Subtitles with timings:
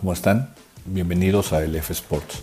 [0.00, 0.48] ¿cómo están?
[0.86, 2.40] Bienvenidos a LF Sports.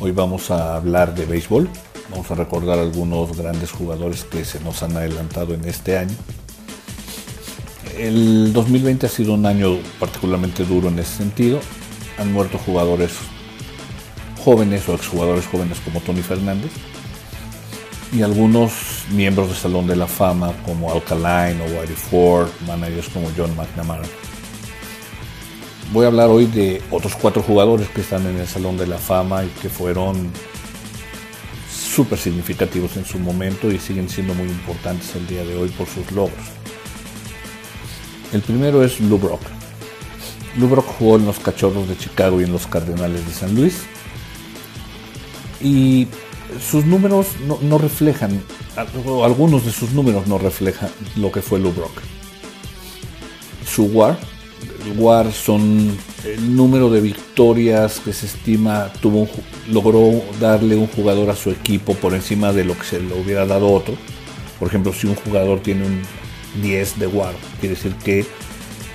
[0.00, 1.68] Hoy vamos a hablar de béisbol,
[2.10, 6.16] vamos a recordar algunos grandes jugadores que se nos han adelantado en este año.
[7.96, 11.60] El 2020 ha sido un año particularmente duro en ese sentido.
[12.18, 13.12] Han muerto jugadores
[14.44, 16.72] jóvenes o exjugadores jóvenes como Tony Fernández
[18.12, 18.72] y algunos
[19.12, 24.02] miembros del Salón de la Fama como Alkaline o Whitey Ford, managers como John McNamara.
[25.92, 28.98] Voy a hablar hoy de otros cuatro jugadores que están en el Salón de la
[28.98, 30.30] Fama y que fueron
[31.70, 35.86] súper significativos en su momento y siguen siendo muy importantes el día de hoy por
[35.86, 36.44] sus logros.
[38.32, 39.40] El primero es Lou Brock.
[40.58, 43.82] Lou Brock jugó en los Cachorros de Chicago y en los Cardenales de San Luis.
[45.60, 46.08] Y
[46.60, 47.28] sus números
[47.62, 48.42] no, reflejan,
[49.24, 52.02] algunos de sus números no reflejan lo que fue Lou Brock.
[53.64, 54.18] Su WAR,
[54.86, 59.28] el WAR son el número de victorias que se estima tuvo
[59.68, 63.46] logró darle un jugador a su equipo por encima de lo que se le hubiera
[63.46, 63.94] dado otro.
[64.58, 66.02] Por ejemplo, si un jugador tiene un
[66.62, 68.24] 10 de WAR, quiere decir que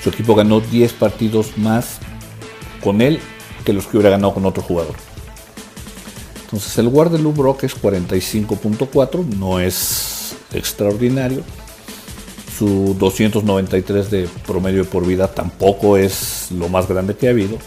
[0.02, 2.00] su equipo ganó 10 partidos más
[2.82, 3.20] con él
[3.66, 4.96] que los que hubiera ganado con otro jugador.
[6.44, 11.44] Entonces el WAR de Lou Brock es 45.4, no es extraordinario.
[12.62, 17.58] Su 293 de promedio por vida tampoco es lo más grande que ha habido.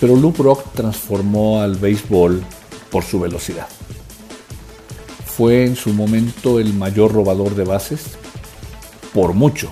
[0.00, 2.44] Pero Lou Brock transformó al béisbol
[2.92, 3.66] por su velocidad.
[5.26, 8.10] Fue en su momento el mayor robador de bases
[9.12, 9.68] por mucho.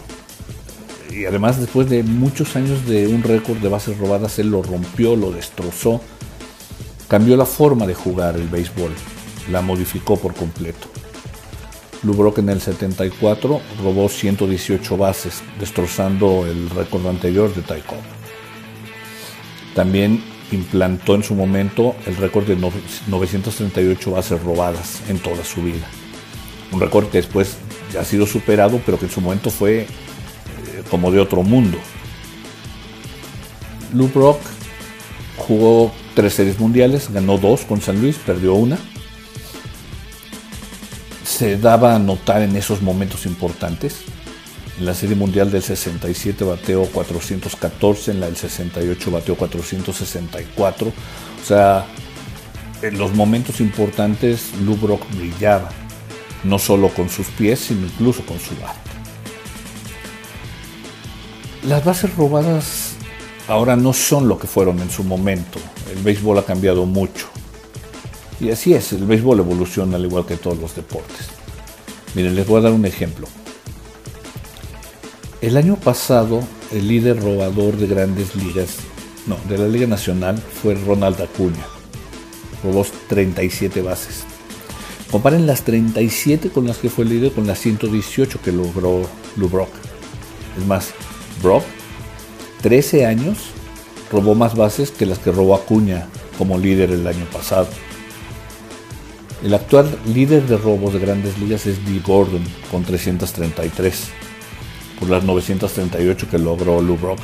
[1.12, 5.14] Y además después de muchos años de un récord de bases robadas, él lo rompió,
[5.14, 6.00] lo destrozó
[7.06, 8.90] cambió la forma de jugar el béisbol,
[9.52, 10.88] la modificó por completo.
[12.02, 17.82] Lou Brock en el 74 robó 118 bases, destrozando el récord anterior de Ty
[19.74, 25.86] También implantó en su momento el récord de 938 bases robadas en toda su vida.
[26.72, 27.56] Un récord que después
[27.92, 29.86] ya ha sido superado, pero que en su momento fue eh,
[30.90, 31.78] como de otro mundo.
[33.92, 34.40] Lou Brock
[35.36, 38.78] jugó tres series mundiales, ganó dos con San Luis, perdió una.
[41.36, 43.96] Se daba a notar en esos momentos importantes.
[44.78, 50.88] En la serie mundial del 67 bateó 414, en la del 68 bateó 464.
[50.88, 51.84] O sea,
[52.80, 55.68] en los momentos importantes Lou Brock brillaba,
[56.42, 58.74] no solo con sus pies, sino incluso con su bat.
[61.68, 62.94] Las bases robadas
[63.46, 65.58] ahora no son lo que fueron en su momento.
[65.94, 67.28] El béisbol ha cambiado mucho.
[68.40, 71.28] Y así es, el béisbol evoluciona al igual que todos los deportes.
[72.14, 73.26] Miren, les voy a dar un ejemplo.
[75.40, 76.40] El año pasado,
[76.72, 78.76] el líder robador de grandes ligas,
[79.26, 81.66] no, de la Liga Nacional, fue Ronald Acuña.
[82.62, 84.24] Robó 37 bases.
[85.10, 89.48] Comparen las 37 con las que fue el líder con las 118 que logró Lou
[89.48, 89.70] Brock.
[90.58, 90.90] Es más,
[91.42, 91.64] Brock
[92.62, 93.38] 13 años
[94.10, 96.08] robó más bases que las que robó Acuña
[96.38, 97.68] como líder el año pasado.
[99.42, 104.08] El actual líder de robos de grandes ligas es Dee Gordon con 333
[104.98, 107.18] por las 938 que logró Lou Brock,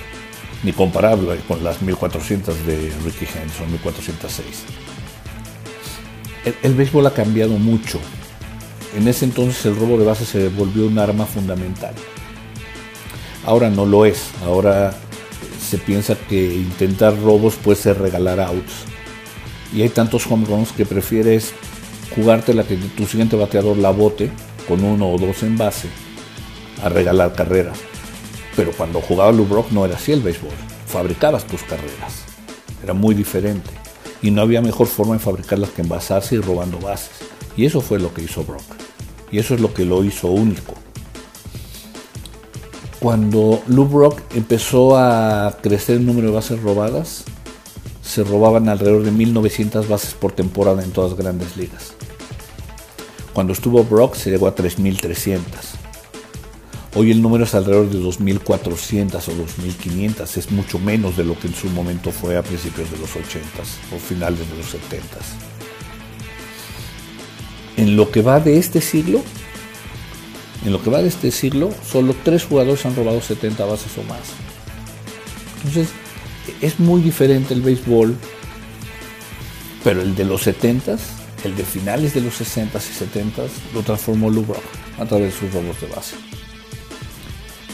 [0.62, 4.46] ni comparable con las 1400 de Ricky Henson, 1406.
[6.44, 7.98] El, el béisbol ha cambiado mucho.
[8.94, 11.94] En ese entonces el robo de bases se volvió un arma fundamental.
[13.46, 14.30] Ahora no lo es.
[14.44, 14.94] Ahora
[15.66, 18.84] se piensa que intentar robos puede ser regalar outs.
[19.74, 21.54] Y hay tantos home runs que prefieres
[22.14, 24.30] jugarte la que tu siguiente bateador la bote
[24.68, 25.88] con uno o dos en base
[26.82, 27.78] a regalar carreras.
[28.56, 30.52] Pero cuando jugaba Lou Brock no era así el béisbol.
[30.86, 32.24] Fabricabas tus carreras.
[32.82, 33.70] Era muy diferente.
[34.20, 37.10] Y no había mejor forma de fabricarlas que envasarse y robando bases.
[37.56, 38.62] Y eso fue lo que hizo Brock.
[39.30, 40.74] Y eso es lo que lo hizo único
[43.02, 47.24] cuando Lou Brock empezó a crecer el número de bases robadas,
[48.12, 51.94] se robaban alrededor de 1900 bases por temporada en todas grandes ligas.
[53.32, 55.48] Cuando estuvo Brock se llegó a 3300.
[56.94, 61.46] Hoy el número es alrededor de 2400 o 2500, es mucho menos de lo que
[61.46, 65.32] en su momento fue a principios de los 80s o finales de los 70s.
[67.78, 69.22] En lo que va de este siglo,
[70.66, 74.02] en lo que va de este siglo, solo tres jugadores han robado 70 bases o
[74.02, 74.20] más.
[75.64, 76.01] Entonces,
[76.60, 78.16] es muy diferente el béisbol,
[79.84, 80.98] pero el de los 70s,
[81.44, 84.62] el de finales de los 60s y 70s, lo transformó Lou Brock
[84.98, 86.16] a través de sus robos de base.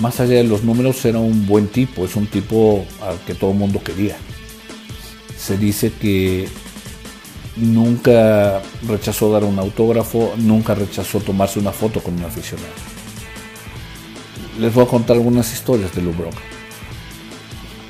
[0.00, 3.50] más allá de los números, era un buen tipo, es un tipo al que todo
[3.50, 4.16] el mundo quería.
[5.36, 6.48] Se dice que
[7.56, 12.68] nunca rechazó dar un autógrafo, nunca rechazó tomarse una foto con un aficionado.
[14.58, 16.34] Les voy a contar algunas historias de Lou Brock.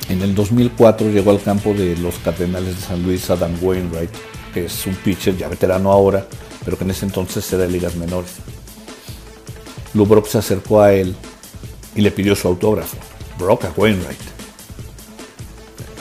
[0.08, 4.10] En el 2004 llegó al campo de los Cardenales de San Luis Adam Wainwright,
[4.54, 6.26] que es un pitcher ya veterano ahora,
[6.64, 8.36] pero que en ese entonces era de ligas menores.
[9.92, 11.14] Lou Brock se acercó a él
[11.94, 12.96] y le pidió su autógrafo.
[13.38, 14.18] Brock a Wainwright.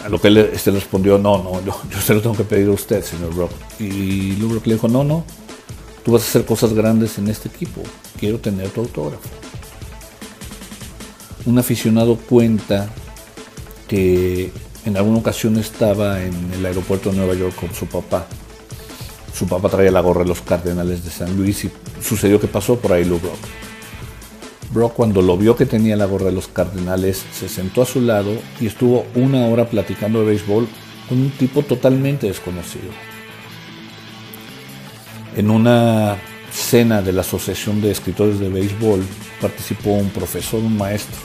[0.06, 2.70] A lo que él este respondió, no, no, yo, yo, se lo tengo que pedir
[2.70, 3.52] a usted, señor Brock.
[3.78, 5.26] Y Lou Brock le dijo, no, no,
[6.06, 7.82] tú vas a hacer cosas grandes en este equipo,
[8.18, 9.28] quiero tener tu autógrafo.
[11.46, 12.90] Un aficionado cuenta
[13.88, 14.52] que
[14.86, 18.28] en alguna ocasión estaba en el aeropuerto de Nueva York con su papá.
[19.34, 22.78] Su papá traía la gorra de los Cardenales de San Luis y sucedió que pasó
[22.80, 23.40] por ahí Lou Brock.
[24.72, 28.02] Brock cuando lo vio que tenía la gorra de los Cardenales se sentó a su
[28.02, 30.68] lado y estuvo una hora platicando de béisbol
[31.08, 32.92] con un tipo totalmente desconocido.
[35.36, 36.18] En una
[36.52, 39.04] cena de la Asociación de Escritores de Béisbol
[39.40, 41.18] participó un profesor, un maestro,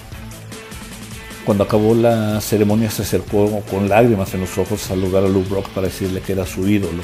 [1.44, 5.42] cuando acabó la ceremonia se acercó con lágrimas en los ojos a saludar a Lou
[5.42, 7.02] Brock para decirle que era su ídolo.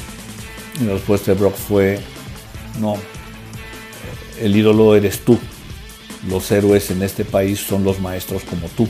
[0.80, 1.98] Y la respuesta de Brock fue,
[2.80, 2.96] no,
[4.40, 5.38] el ídolo eres tú.
[6.28, 8.88] Los héroes en este país son los maestros como tú.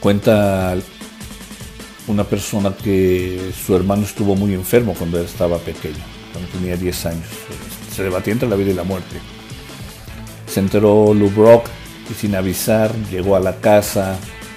[0.00, 0.76] Cuenta
[2.08, 5.98] una persona que su hermano estuvo muy enfermo cuando él estaba pequeño,
[6.32, 7.26] cuando tenía 10 años.
[7.94, 9.16] Se debatía entre la vida y la muerte.
[10.46, 11.68] Se enteró Lou Brock
[12.10, 14.16] y sin avisar llegó a la casa,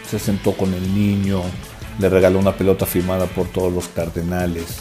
[0.09, 1.41] se sentó con el niño,
[1.99, 4.77] le regaló una pelota firmada por todos los cardenales.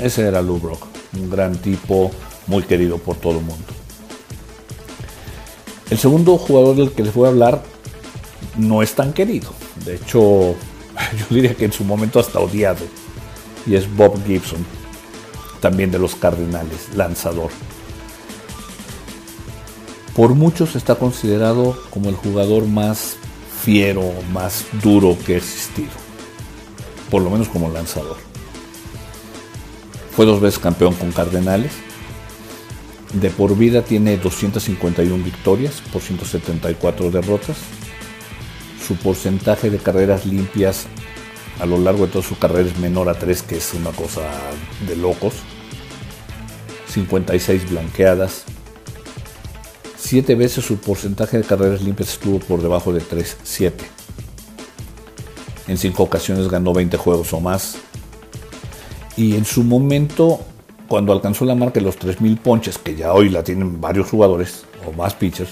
[0.00, 0.86] Ese era Lou Brock,
[1.16, 2.10] un gran tipo,
[2.46, 3.66] muy querido por todo el mundo.
[5.90, 7.62] El segundo jugador del que les voy a hablar
[8.56, 9.50] no es tan querido,
[9.84, 10.20] de hecho
[11.18, 12.84] yo diría que en su momento hasta odiado,
[13.66, 14.64] y es Bob Gibson,
[15.60, 17.50] también de los Cardenales, lanzador
[20.20, 23.16] por muchos está considerado como el jugador más
[23.62, 25.88] fiero, más duro que ha existido,
[27.10, 28.18] por lo menos como lanzador.
[30.14, 31.72] Fue dos veces campeón con Cardenales.
[33.14, 37.56] De por vida tiene 251 victorias por 174 derrotas.
[38.86, 40.84] Su porcentaje de carreras limpias
[41.60, 44.30] a lo largo de toda su carrera es menor a 3, que es una cosa
[44.86, 45.36] de locos.
[46.88, 48.44] 56 blanqueadas,
[50.10, 53.84] Siete veces su porcentaje de carreras limpias estuvo por debajo de 3, 7.
[55.68, 57.76] En cinco ocasiones ganó 20 juegos o más.
[59.16, 60.40] Y en su momento,
[60.88, 64.64] cuando alcanzó la marca de los 3.000 ponches, que ya hoy la tienen varios jugadores
[64.84, 65.50] o más pitchers,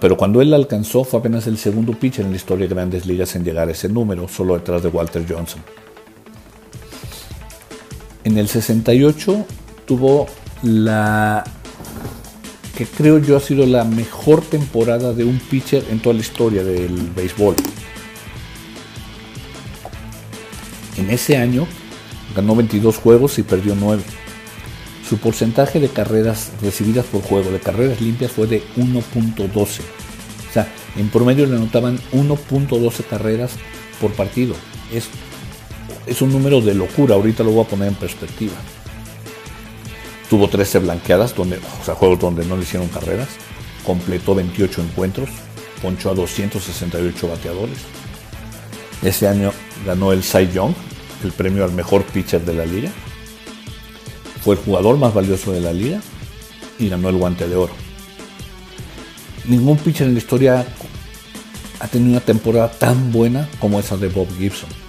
[0.00, 3.04] pero cuando él la alcanzó fue apenas el segundo pitcher en la historia de grandes
[3.04, 5.60] ligas en llegar a ese número, solo detrás de Walter Johnson.
[8.24, 9.44] En el 68
[9.84, 10.26] tuvo
[10.62, 11.44] la
[12.76, 16.64] que creo yo ha sido la mejor temporada de un pitcher en toda la historia
[16.64, 17.54] del béisbol.
[20.96, 21.66] En ese año
[22.34, 24.02] ganó 22 juegos y perdió 9.
[25.08, 29.56] Su porcentaje de carreras recibidas por juego, de carreras limpias, fue de 1.12.
[29.60, 33.52] O sea, en promedio le anotaban 1.12 carreras
[34.00, 34.54] por partido.
[34.92, 35.08] Es,
[36.06, 38.54] es un número de locura, ahorita lo voy a poner en perspectiva.
[40.34, 43.28] Tuvo 13 blanqueadas, donde, o sea, juegos donde no le hicieron carreras.
[43.86, 45.28] Completó 28 encuentros,
[45.80, 47.78] ponchó a 268 bateadores.
[49.04, 49.52] Ese año
[49.86, 50.74] ganó el Cy Young,
[51.22, 52.90] el premio al mejor pitcher de la liga.
[54.42, 56.00] Fue el jugador más valioso de la liga
[56.80, 57.72] y ganó el guante de oro.
[59.44, 60.66] Ningún pitcher en la historia
[61.78, 64.83] ha tenido una temporada tan buena como esa de Bob Gibson.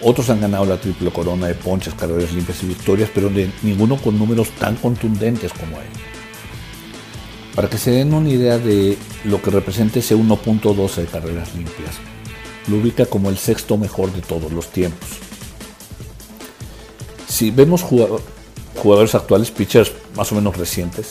[0.00, 3.96] Otros han ganado la triple corona de ponches, carreras limpias y victorias, pero de ninguno
[3.96, 5.88] con números tan contundentes como él.
[7.54, 11.96] Para que se den una idea de lo que representa ese 1.12 de carreras limpias,
[12.68, 15.08] lo ubica como el sexto mejor de todos los tiempos.
[17.28, 21.10] Si vemos jugadores actuales, pitchers más o menos recientes,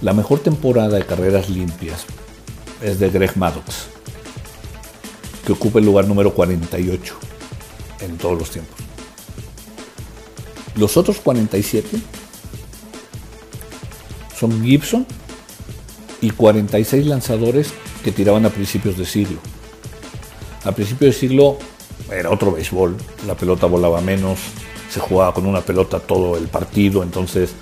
[0.00, 2.04] la mejor temporada de carreras limpias
[2.80, 3.88] es de Greg Maddox,
[5.44, 7.27] que ocupa el lugar número 48
[8.00, 8.76] en todos los tiempos.
[10.76, 11.98] Los otros 47
[14.38, 15.06] son Gibson
[16.20, 17.72] y 46 lanzadores
[18.04, 19.38] que tiraban a principios de siglo.
[20.64, 21.58] A principios de siglo
[22.10, 24.38] era otro béisbol, la pelota volaba menos,
[24.90, 27.54] se jugaba con una pelota todo el partido, entonces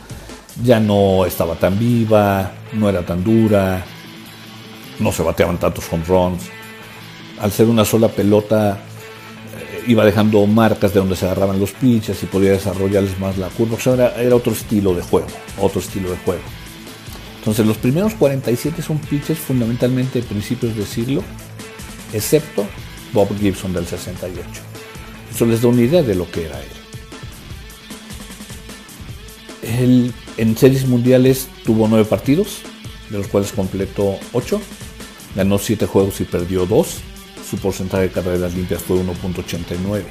[0.62, 3.84] ya no estaba tan viva, no era tan dura,
[4.98, 6.44] no se bateaban tantos home runs.
[7.40, 8.78] Al ser una sola pelota,
[9.86, 13.76] iba dejando marcas de donde se agarraban los pitches y podía desarrollarles más la curva.
[13.76, 15.28] O sea, era, era otro estilo de juego,
[15.58, 16.42] otro estilo de juego.
[17.38, 21.22] Entonces, los primeros 47 son pitches fundamentalmente de principios de siglo,
[22.12, 22.66] excepto
[23.12, 24.48] Bob Gibson del 68.
[25.32, 26.68] Eso les da una idea de lo que era él.
[29.62, 32.62] Él en series mundiales tuvo nueve partidos,
[33.10, 34.60] de los cuales completó ocho.
[35.34, 36.98] Ganó siete juegos y perdió dos.
[37.48, 40.02] Su porcentaje de carreras limpias fue 1.89.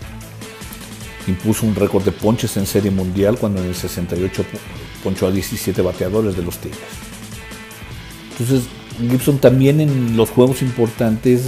[1.27, 4.45] Impuso un récord de ponches en serie mundial cuando en el 68
[5.03, 6.79] ponchó a 17 bateadores de los Tigres.
[8.31, 8.63] Entonces,
[8.99, 11.41] Gibson también en los juegos importantes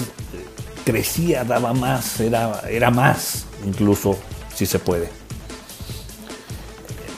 [0.84, 4.18] crecía, daba más, era, era más, incluso
[4.54, 5.10] si se puede.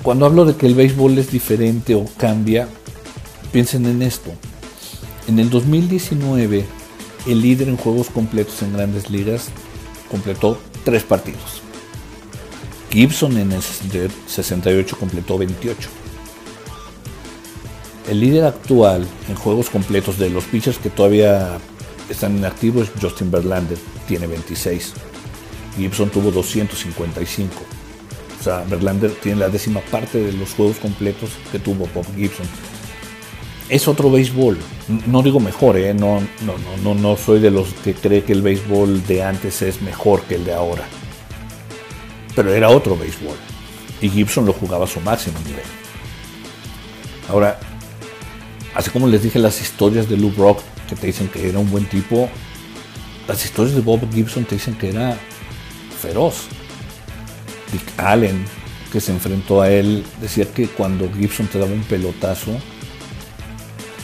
[0.04, 2.68] Cuando hablo de que el béisbol es diferente o cambia,
[3.52, 4.32] piensen en esto.
[5.28, 6.66] En el 2019,
[7.26, 9.50] el líder en juegos completos en grandes ligas
[10.10, 11.62] completó tres partidos.
[12.90, 15.90] Gibson en el 68 completó 28.
[18.10, 21.60] El líder actual en juegos completos de los pitchers que todavía
[22.10, 24.94] están inactivos es Justin Verlander, tiene 26.
[25.78, 27.54] Gibson tuvo 255.
[28.40, 32.48] O sea, Verlander tiene la décima parte de los juegos completos que tuvo Bob Gibson.
[33.70, 34.58] Es otro béisbol.
[35.06, 35.94] No digo mejor, ¿eh?
[35.94, 39.82] no, no, no, no soy de los que cree que el béisbol de antes es
[39.82, 40.84] mejor que el de ahora.
[42.36, 43.36] Pero era otro béisbol.
[44.02, 45.66] Y Gibson lo jugaba a su máximo nivel.
[47.30, 47.60] Ahora,
[48.74, 51.70] así como les dije las historias de Lou Brock que te dicen que era un
[51.70, 52.28] buen tipo,
[53.28, 55.16] las historias de Bob Gibson te dicen que era
[56.02, 56.48] feroz.
[57.72, 58.44] Dick Allen,
[58.92, 62.60] que se enfrentó a él, decía que cuando Gibson te daba un pelotazo,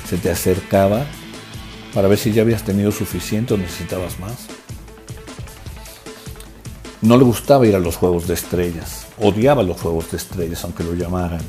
[0.07, 1.05] se te acercaba
[1.93, 4.47] para ver si ya habías tenido suficiente o necesitabas más.
[7.01, 10.83] No le gustaba ir a los juegos de estrellas, odiaba los juegos de estrellas, aunque
[10.83, 11.41] lo llamaran,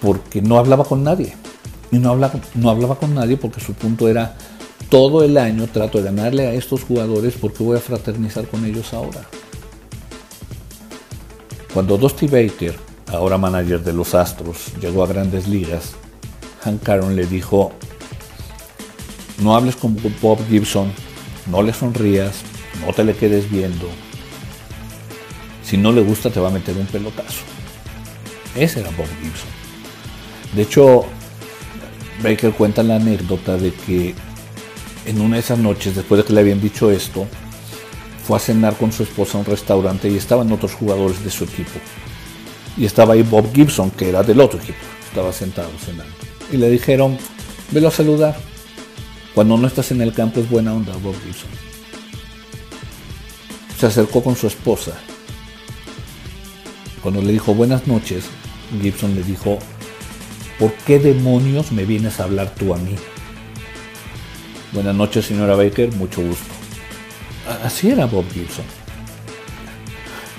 [0.00, 1.34] porque no hablaba con nadie.
[1.90, 4.36] Y no hablaba, no hablaba con nadie porque su punto era,
[4.88, 8.92] todo el año trato de ganarle a estos jugadores porque voy a fraternizar con ellos
[8.94, 9.22] ahora.
[11.72, 12.76] Cuando Dusty Baker,
[13.08, 15.94] ahora manager de los Astros, llegó a grandes ligas,
[16.64, 17.72] Hank le dijo,
[19.42, 20.90] no hables con Bob Gibson,
[21.50, 22.36] no le sonrías,
[22.84, 23.86] no te le quedes viendo.
[25.62, 27.42] Si no le gusta te va a meter un pelotazo.
[28.54, 29.48] Ese era Bob Gibson.
[30.54, 31.04] De hecho,
[32.22, 34.14] Baker cuenta la anécdota de que
[35.04, 37.26] en una de esas noches, después de que le habían dicho esto,
[38.26, 41.44] fue a cenar con su esposa a un restaurante y estaban otros jugadores de su
[41.44, 41.78] equipo.
[42.76, 44.78] Y estaba ahí Bob Gibson, que era del otro equipo.
[45.08, 46.33] Estaba sentado cenando.
[46.54, 47.18] Y le dijeron,
[47.72, 48.36] velo a saludar.
[49.34, 51.50] Cuando no estás en el campo es buena onda, Bob Gibson.
[53.76, 54.92] Se acercó con su esposa.
[57.02, 58.26] Cuando le dijo buenas noches,
[58.80, 59.58] Gibson le dijo,
[60.60, 62.94] ¿por qué demonios me vienes a hablar tú a mí?
[64.72, 66.54] Buenas noches, señora Baker, mucho gusto.
[67.64, 68.64] Así era Bob Gibson.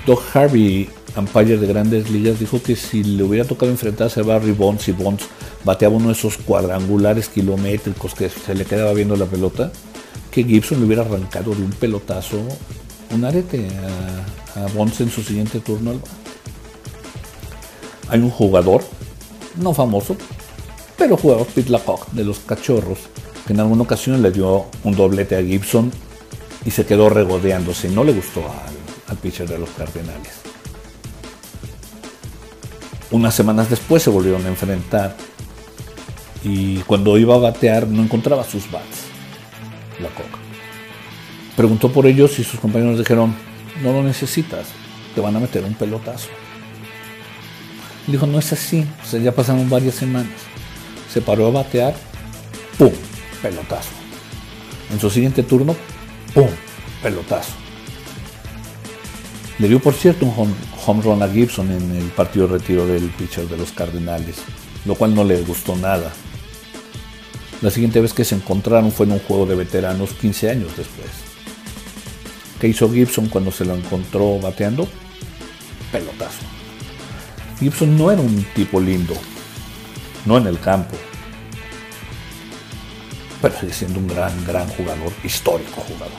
[0.06, 4.52] Doc Harvey, umpire de grandes ligas, dijo que si le hubiera tocado enfrentarse a Barry
[4.52, 5.28] Bonds y Bonds
[5.66, 9.72] bateaba uno de esos cuadrangulares kilométricos que se le quedaba viendo la pelota,
[10.30, 12.38] que Gibson le hubiera arrancado de un pelotazo
[13.12, 13.68] un arete
[14.54, 16.00] a, a Bonds en su siguiente turno al
[18.08, 18.84] Hay un jugador,
[19.56, 20.16] no famoso,
[20.96, 23.00] pero jugador Pete LaCock de los Cachorros,
[23.44, 25.90] que en alguna ocasión le dio un doblete a Gibson
[26.64, 27.88] y se quedó regodeándose.
[27.88, 28.76] No le gustó al,
[29.08, 30.32] al pitcher de los Cardenales.
[33.10, 35.16] Unas semanas después se volvieron a enfrentar
[36.48, 39.06] y cuando iba a batear no encontraba sus bats.
[40.00, 40.38] La coca.
[41.56, 43.34] Preguntó por ellos y sus compañeros dijeron,
[43.82, 44.68] no lo necesitas,
[45.14, 46.28] te van a meter un pelotazo.
[48.06, 50.30] Dijo, no es así, o sea, ya pasaron varias semanas.
[51.12, 51.96] Se paró a batear,
[52.78, 52.92] ¡pum!
[53.42, 53.90] Pelotazo.
[54.92, 55.74] En su siguiente turno,
[56.32, 56.48] ¡pum!
[57.02, 57.54] Pelotazo.
[59.58, 60.54] Le dio, por cierto, un home,
[60.86, 64.36] home, run a Gibson en el partido de retiro del pitcher de los Cardenales,
[64.84, 66.12] lo cual no le gustó nada.
[67.62, 71.08] La siguiente vez que se encontraron fue en un juego de veteranos 15 años después.
[72.60, 74.86] ¿Qué hizo Gibson cuando se lo encontró bateando?
[75.90, 76.44] Pelotazo.
[77.58, 79.14] Gibson no era un tipo lindo,
[80.26, 80.94] no en el campo,
[83.40, 86.18] pero sigue siendo un gran, gran jugador, histórico jugador.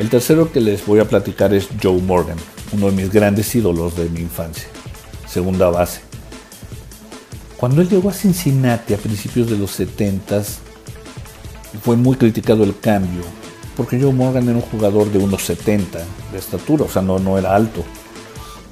[0.00, 2.38] El tercero que les voy a platicar es Joe Morgan,
[2.72, 4.66] uno de mis grandes ídolos de mi infancia,
[5.28, 6.00] segunda base.
[7.64, 10.42] Cuando él llegó a Cincinnati a principios de los 70
[11.82, 13.22] fue muy criticado el cambio,
[13.74, 15.98] porque Joe Morgan era un jugador de unos 70
[16.30, 17.82] de estatura, o sea, no, no era alto.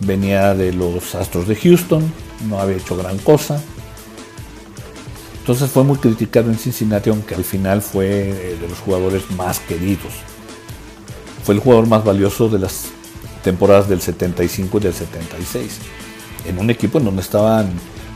[0.01, 2.13] Venía de los Astros de Houston,
[2.47, 3.63] no había hecho gran cosa.
[5.39, 8.07] Entonces fue muy criticado en Cincinnati, aunque al final fue
[8.61, 10.13] de los jugadores más queridos.
[11.45, 12.89] Fue el jugador más valioso de las
[13.43, 15.79] temporadas del 75 y del 76.
[16.45, 17.71] En un equipo en donde estaban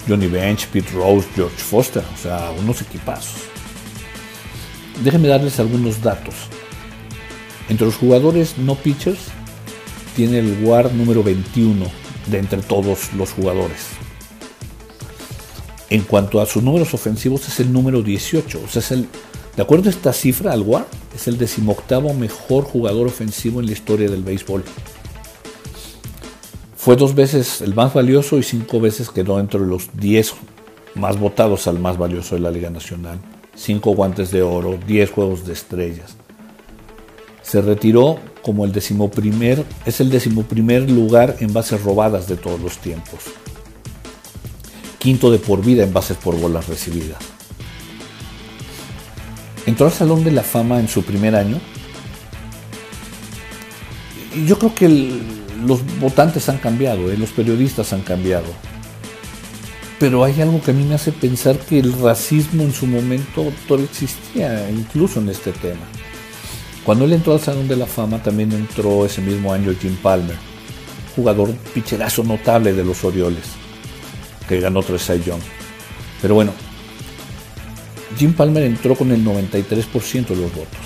[0.08, 3.42] Johnny Bench, Pete Rose, George Foster, o sea, unos equipazos.
[5.02, 6.34] Déjenme darles algunos datos.
[7.68, 9.18] Entre los jugadores no pitchers,
[10.14, 11.84] tiene el WAR número 21
[12.26, 13.88] de entre todos los jugadores.
[15.90, 18.62] En cuanto a sus números ofensivos, es el número 18.
[18.64, 19.08] O sea, es el,
[19.56, 23.72] de acuerdo a esta cifra, al WAR, es el decimoctavo mejor jugador ofensivo en la
[23.72, 24.64] historia del béisbol.
[26.86, 30.34] Fue dos veces el más valioso y cinco veces quedó entre los 10
[30.94, 33.18] más votados al más valioso de la Liga Nacional.
[33.56, 36.16] Cinco guantes de oro, 10 juegos de estrellas.
[37.42, 42.78] Se retiró como el decimoprimer, es el decimoprimer lugar en bases robadas de todos los
[42.78, 43.18] tiempos.
[45.00, 47.18] Quinto de por vida en bases por bolas recibidas.
[49.66, 51.58] Entró al Salón de la Fama en su primer año.
[54.46, 58.46] Yo creo que el, los votantes han cambiado, eh, los periodistas han cambiado.
[59.98, 63.50] Pero hay algo que a mí me hace pensar que el racismo en su momento
[63.66, 65.86] todavía existía, incluso en este tema.
[66.84, 70.36] Cuando él entró al Salón de la Fama, también entró ese mismo año Jim Palmer,
[71.16, 73.44] jugador picherazo notable de los Orioles,
[74.46, 75.40] que ganó tres Young.
[76.20, 76.52] Pero bueno,
[78.18, 80.80] Jim Palmer entró con el 93% de los votos,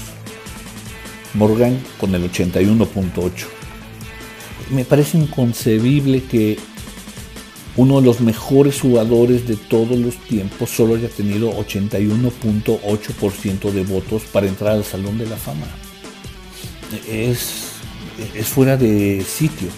[1.34, 3.59] Morgan con el 81.8%
[4.70, 6.58] me parece inconcebible que
[7.76, 14.22] uno de los mejores jugadores de todos los tiempos solo haya tenido 81.8% de votos
[14.32, 15.66] para entrar al Salón de la Fama.
[17.08, 17.74] Es,
[18.34, 19.68] es fuera de sitio.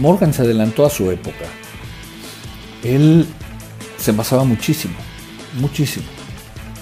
[0.00, 1.46] Morgan se adelantó a su época.
[2.82, 3.26] Él
[3.98, 4.94] se envasaba muchísimo,
[5.58, 6.06] muchísimo.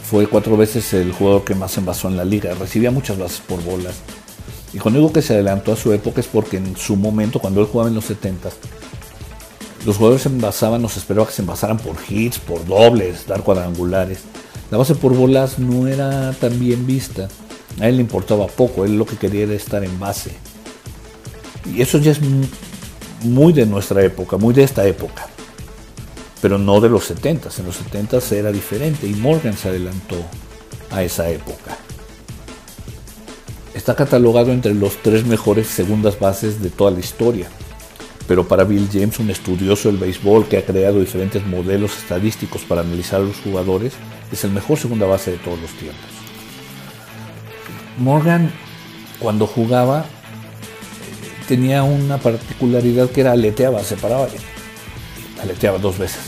[0.08, 2.54] Fue cuatro veces el jugador que más se envasó en la liga.
[2.54, 4.00] Recibía muchas bases por bolas
[4.72, 7.60] y cuando digo que se adelantó a su época es porque en su momento, cuando
[7.60, 8.50] él jugaba en los 70,
[9.86, 14.20] los jugadores se envasaban, nos esperaba que se envasaran por hits, por dobles, dar cuadrangulares.
[14.70, 17.28] La base por bolas no era tan bien vista.
[17.80, 20.32] A él le importaba poco, él lo que quería era estar en base.
[21.64, 22.20] Y eso ya es
[23.22, 25.26] muy de nuestra época, muy de esta época.
[26.42, 27.48] Pero no de los 70.
[27.58, 30.16] En los 70 era diferente y Morgan se adelantó
[30.90, 31.78] a esa época.
[33.78, 37.46] Está catalogado entre los tres mejores segundas bases de toda la historia.
[38.26, 42.80] Pero para Bill James, un estudioso del béisbol que ha creado diferentes modelos estadísticos para
[42.80, 43.92] analizar a los jugadores,
[44.32, 46.10] es el mejor segunda base de todos los tiempos.
[47.98, 48.50] Morgan,
[49.20, 50.06] cuando jugaba,
[51.46, 54.26] tenía una particularidad que era aleteaba, se paraba,
[55.40, 56.22] aleteaba dos veces.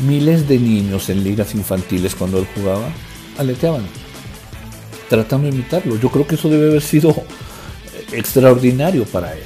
[0.00, 2.88] Miles de niños en ligas infantiles cuando él jugaba,
[3.38, 3.84] aleteaban
[5.08, 5.98] tratando de imitarlo.
[5.98, 7.14] Yo creo que eso debe haber sido
[8.12, 9.44] extraordinario para él.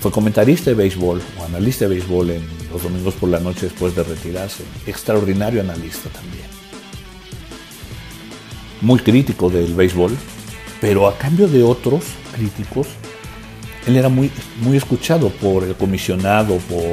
[0.00, 3.94] Fue comentarista de béisbol o analista de béisbol en los domingos por la noche después
[3.94, 4.62] de retirarse.
[4.86, 6.44] Extraordinario analista también.
[8.82, 10.14] Muy crítico del béisbol,
[10.80, 12.88] pero a cambio de otros críticos,
[13.86, 16.84] él era muy, muy escuchado por el comisionado, por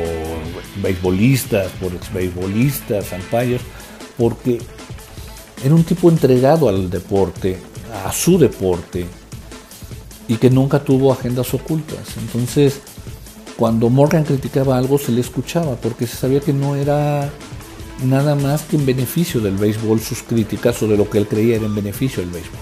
[0.82, 3.62] beisbolistas, por exbeibolistas, umpires,
[4.18, 4.60] porque
[5.64, 7.58] era un tipo entregado al deporte,
[8.06, 9.06] a su deporte,
[10.28, 12.00] y que nunca tuvo agendas ocultas.
[12.18, 12.80] Entonces,
[13.58, 17.30] cuando Morgan criticaba algo, se le escuchaba, porque se sabía que no era
[18.04, 21.58] nada más que en beneficio del béisbol sus críticas o de lo que él creía
[21.58, 22.60] era en beneficio del béisbol.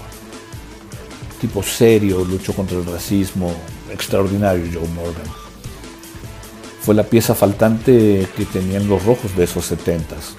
[1.40, 3.50] Tipo serio, luchó contra el racismo,
[3.90, 5.32] extraordinario Joe Morgan.
[6.82, 10.34] Fue la pieza faltante que tenían los rojos de esos setentas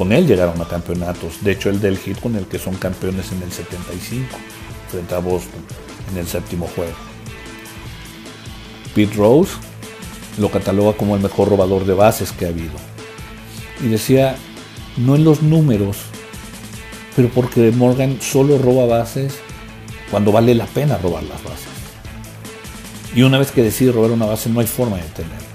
[0.00, 1.44] con él llegaron a campeonatos.
[1.44, 4.34] De hecho, el del hit con el que son campeones en el 75,
[4.88, 5.60] frente a Boston,
[6.10, 6.94] en el séptimo juego.
[8.94, 9.52] Pete Rose
[10.38, 12.72] lo cataloga como el mejor robador de bases que ha habido.
[13.84, 14.36] Y decía,
[14.96, 15.98] no en los números,
[17.14, 19.34] pero porque Morgan solo roba bases
[20.10, 21.68] cuando vale la pena robar las bases.
[23.14, 25.49] Y una vez que decide robar una base no hay forma de tenerlo.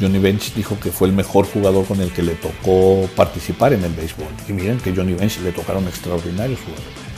[0.00, 3.84] Johnny Bench dijo que fue el mejor jugador con el que le tocó participar en
[3.84, 4.28] el béisbol.
[4.48, 7.08] Y miren que Johnny Bench le tocaron extraordinarios jugadores.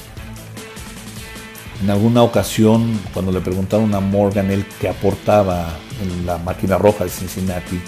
[1.82, 7.04] En alguna ocasión, cuando le preguntaron a Morgan el que aportaba en la máquina roja
[7.04, 7.80] de Cincinnati,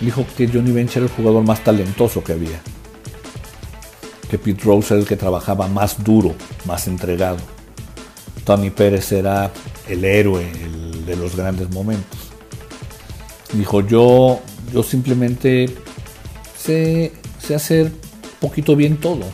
[0.00, 2.60] dijo que Johnny Bench era el jugador más talentoso que había.
[4.30, 6.34] Que Pete Rose era el que trabajaba más duro,
[6.66, 7.38] más entregado.
[8.44, 9.50] Tony Pérez era
[9.88, 10.50] el héroe,
[11.06, 12.23] de los grandes momentos.
[13.54, 14.40] Dijo, yo,
[14.72, 15.72] yo simplemente
[16.58, 17.92] sé, sé hacer
[18.40, 19.24] poquito bien todo.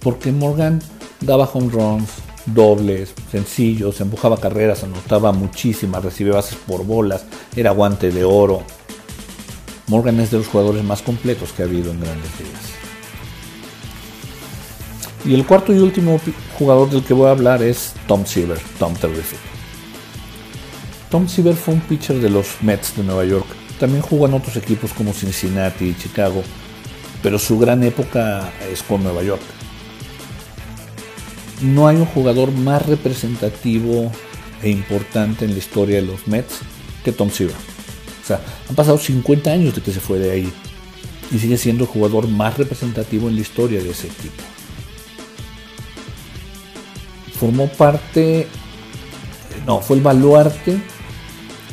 [0.00, 0.80] Porque Morgan
[1.20, 2.10] daba home runs,
[2.46, 7.24] dobles, sencillos, empujaba carreras, anotaba muchísimas, recibía bases por bolas,
[7.56, 8.62] era guante de oro.
[9.88, 12.62] Morgan es de los jugadores más completos que ha habido en grandes ligas.
[15.24, 16.20] Y el cuarto y último
[16.58, 19.55] jugador del que voy a hablar es Tom Seaver, Tom Terrific.
[21.16, 23.46] Tom Seaver fue un pitcher de los Mets de Nueva York.
[23.80, 26.42] También jugó en otros equipos como Cincinnati y Chicago,
[27.22, 29.40] pero su gran época es con Nueva York
[31.62, 34.12] no hay un jugador más representativo
[34.62, 36.58] e importante en la historia de los Mets
[37.02, 37.56] que Tom Seaver.
[37.56, 40.52] O sea, han pasado 50 años de que se fue de ahí
[41.32, 44.42] y sigue siendo el jugador más representativo en la historia de ese equipo.
[47.40, 48.46] Formó parte,
[49.66, 50.78] no, fue el baluarte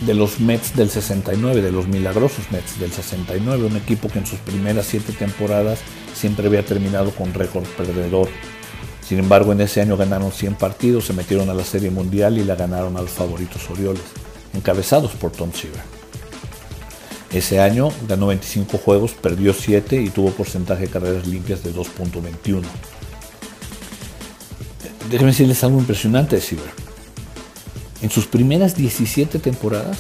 [0.06, 4.26] de los Mets del 69, de los milagrosos Mets del 69, un equipo que en
[4.26, 5.80] sus primeras siete temporadas
[6.14, 8.30] siempre había terminado con récord perdedor
[9.08, 12.44] sin embargo, en ese año ganaron 100 partidos, se metieron a la Serie Mundial y
[12.44, 14.04] la ganaron a los favoritos Orioles,
[14.54, 15.82] encabezados por Tom Seaver.
[17.32, 22.62] Ese año ganó 25 juegos, perdió 7 y tuvo porcentaje de carreras limpias de 2.21.
[25.10, 26.83] Déjenme decirles algo impresionante de Seaver.
[28.04, 29.98] En sus primeras 17 temporadas,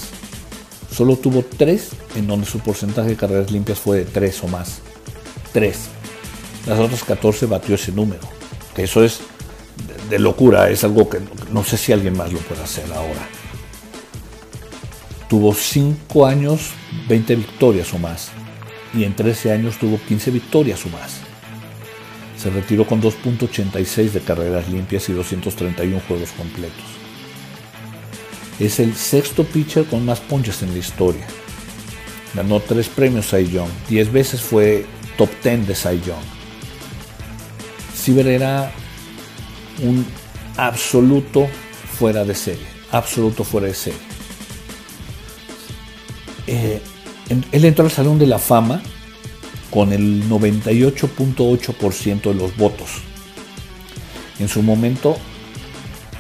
[0.92, 4.82] solo tuvo 3 en donde su porcentaje de carreras limpias fue de 3 o más.
[5.54, 5.76] 3.
[6.68, 8.34] Las otras 14 batió ese número
[8.74, 9.20] que eso es
[10.10, 11.20] de locura, es algo que
[11.52, 13.28] no sé si alguien más lo puede hacer ahora.
[15.30, 16.72] Tuvo 5 años,
[17.08, 18.32] 20 victorias o más,
[18.94, 21.18] y en 13 años tuvo 15 victorias o más.
[22.38, 27.03] Se retiró con 2.86 de carreras limpias y 231 juegos completos.
[28.60, 31.26] Es el sexto pitcher con más ponches en la historia.
[32.34, 34.86] Ganó 3 premios Cy Young, 10 veces fue
[35.18, 36.44] top 10 de Cy Young
[38.04, 38.72] Ciber era
[39.82, 40.06] un
[40.58, 41.48] absoluto
[41.98, 44.00] fuera de serie, absoluto fuera de serie.
[46.48, 46.82] Eh,
[47.52, 48.82] él entró al Salón de la Fama
[49.72, 52.90] con el 98.8% de los votos.
[54.40, 55.18] En su momento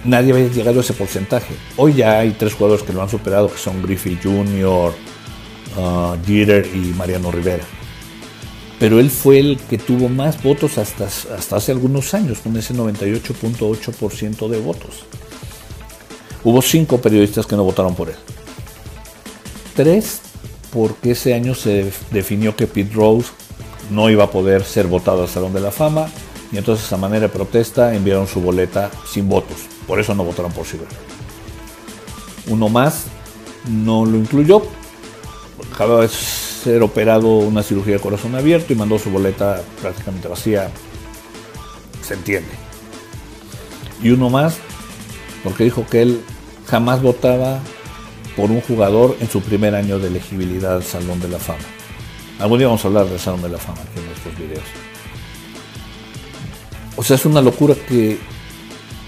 [0.04, 1.54] nadie había llegado a ese porcentaje.
[1.78, 4.94] Hoy ya hay tres jugadores que lo han superado, que son Griffey Jr.,
[5.78, 7.64] uh, Jeter y Mariano Rivera
[8.84, 12.74] pero él fue el que tuvo más votos hasta, hasta hace algunos años, con ese
[12.74, 15.06] 98.8% de votos.
[16.44, 18.18] Hubo cinco periodistas que no votaron por él.
[19.74, 20.20] Tres,
[20.70, 23.30] porque ese año se definió que Pete Rose
[23.90, 26.10] no iba a poder ser votado al Salón de la Fama,
[26.52, 29.60] y entonces a manera de protesta enviaron su boleta sin votos.
[29.88, 30.88] Por eso no votaron por Silver.
[32.48, 33.06] Uno más
[33.68, 34.64] no lo incluyó.
[35.78, 40.70] Cada vez ser operado una cirugía de corazón abierto y mandó su boleta prácticamente vacía.
[42.02, 42.52] Se entiende.
[44.02, 44.58] Y uno más,
[45.44, 46.22] porque dijo que él
[46.68, 47.60] jamás votaba
[48.36, 51.60] por un jugador en su primer año de elegibilidad al Salón de la Fama.
[52.40, 54.64] Algún día vamos a hablar del Salón de la Fama aquí en estos videos.
[56.96, 58.20] O sea, es una locura que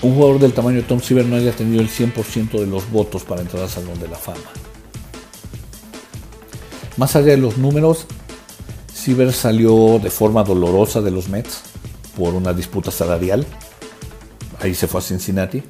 [0.05, 3.23] un jugador del tamaño de Tom Seaver no haya tenido el 100% de los votos
[3.23, 4.37] para entrar al Salón de la Fama.
[6.97, 8.05] Más allá de los números,
[8.93, 11.61] Siever salió de forma dolorosa de los Mets
[12.15, 13.45] por una disputa salarial.
[14.61, 15.63] Ahí se fue a Cincinnati.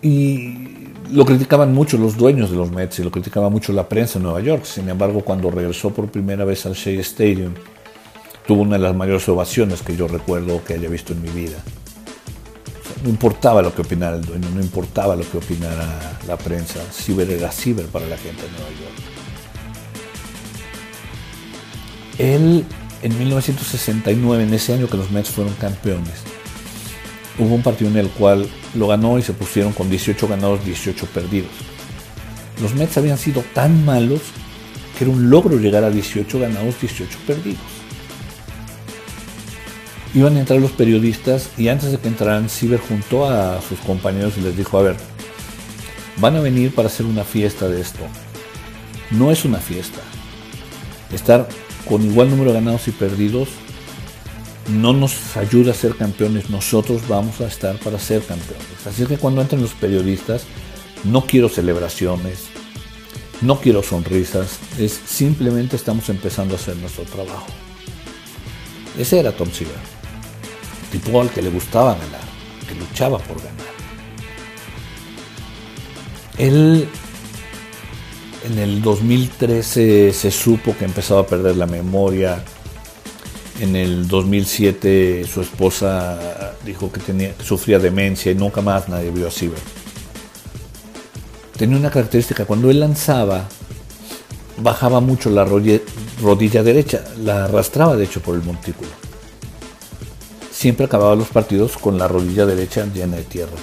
[0.00, 4.18] Y lo criticaban mucho los dueños de los Mets y lo criticaba mucho la prensa
[4.18, 4.64] en Nueva York.
[4.64, 7.54] Sin embargo, cuando regresó por primera vez al Shea Stadium,
[8.46, 11.58] tuvo una de las mayores ovaciones que yo recuerdo que haya visto en mi vida.
[13.02, 16.80] No importaba lo que opinara el dueño, no importaba lo que opinara la prensa.
[16.92, 18.94] Ciber era ciber para la gente de Nueva York.
[22.18, 22.64] Él,
[23.02, 26.22] en 1969, en ese año que los Mets fueron campeones,
[27.38, 31.06] hubo un partido en el cual lo ganó y se pusieron con 18 ganados, 18
[31.06, 31.50] perdidos.
[32.62, 34.22] Los Mets habían sido tan malos
[34.96, 37.75] que era un logro llegar a 18 ganados, 18 perdidos
[40.16, 44.32] iban a entrar los periodistas y antes de que entraran, Ciber juntó a sus compañeros
[44.38, 44.96] y les dijo, a ver,
[46.16, 48.00] van a venir para hacer una fiesta de esto.
[49.10, 50.00] No es una fiesta.
[51.12, 51.46] Estar
[51.86, 53.50] con igual número de ganados y perdidos
[54.68, 56.48] no nos ayuda a ser campeones.
[56.48, 58.86] Nosotros vamos a estar para ser campeones.
[58.86, 60.46] Así que cuando entren los periodistas,
[61.04, 62.44] no quiero celebraciones.
[63.42, 67.46] No quiero sonrisas, es simplemente estamos empezando a hacer nuestro trabajo.
[68.98, 69.76] Ese era Tom Seaver,
[71.34, 72.20] que le gustaba ganar,
[72.68, 73.66] que luchaba por ganar.
[76.38, 76.88] Él
[78.44, 82.42] en el 2013 se supo que empezaba a perder la memoria.
[83.60, 89.28] En el 2007 su esposa dijo que, tenía, sufría demencia y nunca más nadie vio
[89.28, 89.58] a Siever.
[91.56, 93.48] Tenía una característica, cuando él lanzaba,
[94.58, 99.05] bajaba mucho la rodilla derecha, la arrastraba de hecho por el montículo.
[100.66, 103.56] Siempre acababa los partidos con la rodilla derecha llena de tierra.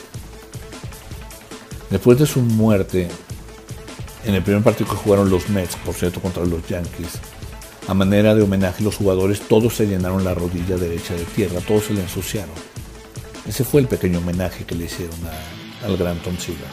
[1.89, 3.09] Después de su muerte,
[4.23, 7.19] en el primer partido que jugaron los Mets, por cierto, contra los Yankees,
[7.89, 11.83] a manera de homenaje los jugadores todos se llenaron la rodilla derecha de tierra, todos
[11.83, 12.55] se le ensuciaron.
[13.45, 15.19] Ese fue el pequeño homenaje que le hicieron
[15.83, 16.63] al gran Tom Seaver.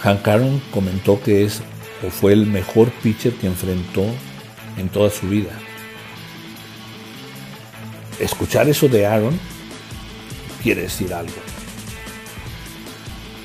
[0.00, 1.60] Hank Aaron comentó que es
[2.02, 4.06] o fue el mejor pitcher que enfrentó
[4.78, 5.50] en toda su vida.
[8.20, 9.38] Escuchar eso de Aaron
[10.62, 11.32] quiere decir algo.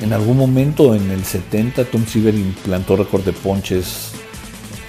[0.01, 4.11] En algún momento en el 70 Tom Seaver implantó récord de ponches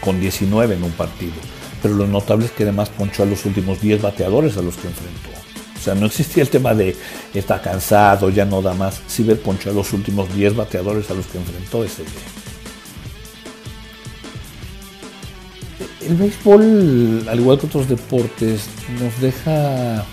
[0.01, 1.35] con 19 en un partido,
[1.81, 4.89] pero lo notable es que además ponchó a los últimos 10 bateadores a los que
[4.89, 5.31] enfrentó.
[5.77, 6.97] O sea, no existía el tema de
[7.33, 9.01] está cansado, ya no da más.
[9.07, 12.46] Seaver ponchó a los últimos 10 bateadores a los que enfrentó ese día.
[16.07, 18.69] El béisbol, al igual que otros deportes,
[19.01, 20.05] nos deja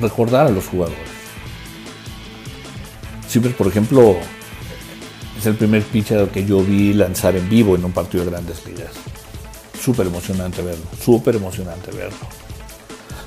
[0.00, 0.98] recordar a los jugadores.
[3.26, 4.16] Silver, por ejemplo,
[5.38, 8.66] es el primer pitcher que yo vi lanzar en vivo en un partido de grandes
[8.66, 8.90] ligas.
[9.80, 12.18] Súper emocionante verlo, súper emocionante verlo.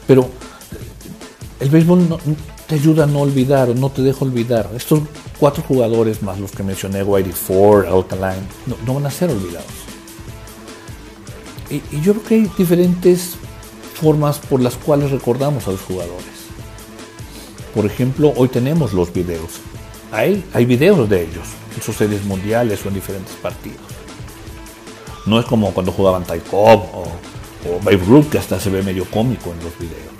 [0.05, 0.29] Pero
[1.59, 2.19] el béisbol no,
[2.67, 4.69] te ayuda a no olvidar, no te deja olvidar.
[4.75, 5.01] Estos
[5.39, 9.92] cuatro jugadores más los que mencioné, Whitey Ford, Alkaline, no, van a ser olvidados.
[11.73, 13.35] Y, yo creo que hay diferentes
[13.95, 16.25] formas por las cuales recordamos a los jugadores.
[17.73, 19.59] Por ejemplo, hoy tenemos los videos.
[20.11, 23.81] Hay, hay videos de ellos en sus series mundiales o en diferentes partidos.
[25.25, 27.03] No es como cuando jugaban Cobb o,
[27.65, 30.13] o Babe Ruth, que hasta se ve medio cómico en los videos.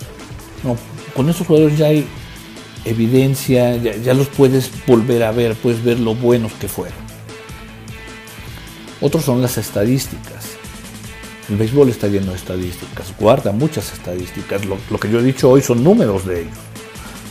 [0.63, 0.75] No,
[1.15, 2.07] con esos jugadores ya hay
[2.85, 6.97] evidencia, ya, ya, los puedes volver a ver, puedes ver lo buenos que fueron.
[9.01, 10.52] Otros son las estadísticas.
[11.53, 14.65] El béisbol está lleno de estadísticas, guarda muchas estadísticas.
[14.65, 16.57] Lo, que yo he dicho hoy son números de ellos,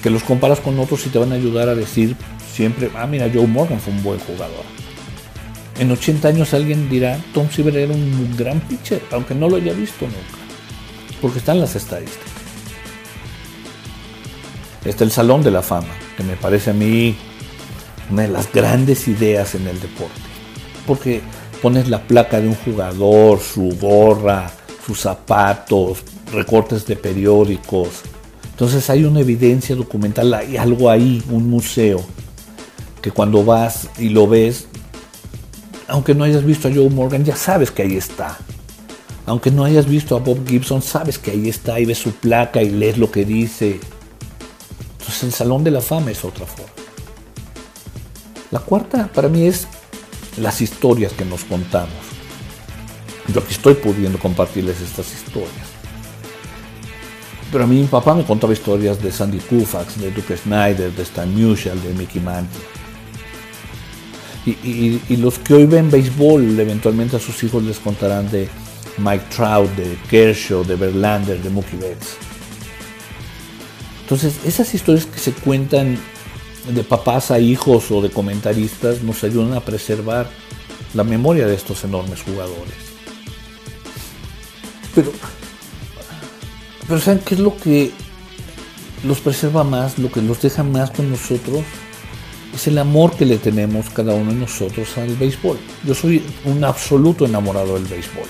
[0.00, 2.14] que los comparas con otros y te van a ayudar a decir
[2.54, 4.62] siempre, ah, mira, Joe Morgan fue un buen jugador.
[5.76, 9.72] En 80 años alguien dirá, Tom Seaver era un gran pitcher, aunque no lo haya
[9.72, 10.38] visto nunca,
[11.20, 12.30] porque están las estadísticas.
[14.84, 17.16] Está el Salón de la Fama, que me parece a mí
[18.08, 20.20] una de las grandes ideas en el deporte,
[20.86, 21.22] porque
[21.62, 24.50] pones la placa de un jugador, su gorra,
[24.84, 28.02] sus zapatos, recortes de periódicos.
[28.50, 32.04] Entonces hay una evidencia documental, hay algo ahí, un museo
[33.00, 34.66] que cuando vas y lo ves,
[35.86, 38.38] aunque no hayas visto a Joe Morgan, ya sabes que ahí está.
[39.24, 42.60] Aunque no hayas visto a Bob Gibson, sabes que ahí está y ves su placa
[42.60, 43.78] y lees lo que dice.
[44.98, 46.72] Entonces el Salón de la Fama es otra forma.
[48.50, 49.68] La cuarta para mí es
[50.36, 51.90] las historias que nos contamos.
[53.32, 55.72] Yo aquí estoy pudiendo compartirles estas historias.
[57.50, 61.02] Pero a mí mi papá me contaba historias de Sandy Koufax, de Duke Snyder, de
[61.02, 62.62] Stan Musial, de Mickey Mantle.
[64.44, 68.48] Y, los que hoy ven béisbol, eventualmente a sus hijos les contarán de
[68.98, 72.16] Mike Trout, de Kershaw, de Verlander, de Mookie Betts.
[74.00, 75.96] Entonces, esas historias que se cuentan
[76.68, 80.30] de papás a hijos o de comentaristas nos ayudan a preservar
[80.94, 82.74] la memoria de estos enormes jugadores.
[84.94, 85.12] Pero,
[86.86, 87.90] pero ¿saben qué es lo que
[89.04, 91.64] los preserva más, lo que los deja más con nosotros?
[92.54, 95.58] es el amor que le tenemos cada uno de nosotros al béisbol.
[95.84, 98.26] Yo soy un absoluto enamorado del béisbol.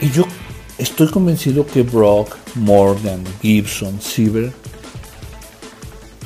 [0.00, 0.24] Y yo
[0.78, 4.52] estoy convencido que Brock, Morgan, Gibson, Siever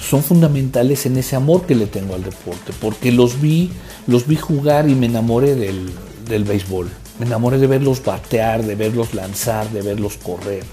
[0.08, 3.70] son fundamentales en ese amor que le tengo al deporte, porque los vi,
[4.06, 5.90] los vi jugar y me enamoré del,
[6.28, 6.88] del béisbol.
[7.18, 10.64] Me enamoré de verlos batear, de verlos lanzar, de verlos correr.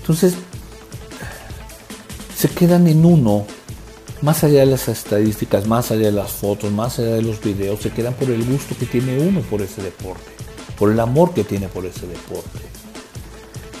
[0.00, 0.34] Entonces,
[2.36, 3.46] se quedan en uno,
[4.20, 7.80] más allá de las estadísticas, más allá de las fotos, más allá de los videos,
[7.80, 10.24] se quedan por el gusto que tiene uno por ese deporte,
[10.76, 12.58] por el amor que tiene por ese deporte.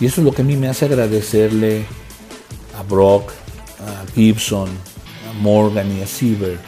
[0.00, 1.86] Y eso es lo que a mí me hace agradecerle
[2.82, 3.30] a Brock,
[3.80, 4.68] a Gibson,
[5.40, 6.58] Morgan y a Siever,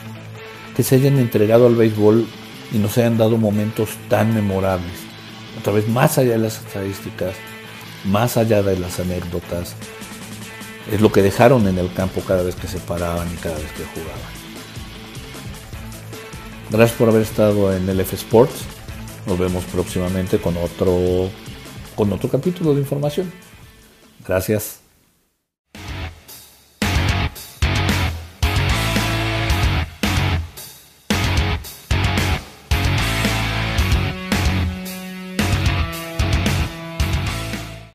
[0.77, 2.27] que se hayan entregado al béisbol
[2.73, 4.93] y nos hayan dado momentos tan memorables.
[5.59, 7.35] Otra vez, más allá de las estadísticas,
[8.05, 9.75] más allá de las anécdotas,
[10.91, 13.71] es lo que dejaron en el campo cada vez que se paraban y cada vez
[13.73, 14.35] que jugaban.
[16.71, 18.65] Gracias por haber estado en el F Sports.
[19.27, 21.31] Nos vemos próximamente con otro,
[21.95, 23.33] con otro capítulo de información.
[24.27, 24.84] Gracias.